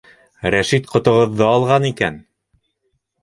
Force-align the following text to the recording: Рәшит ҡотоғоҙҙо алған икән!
Рәшит 0.53 0.87
ҡотоғоҙҙо 0.93 1.49
алған 1.57 1.85
икән! 1.91 2.17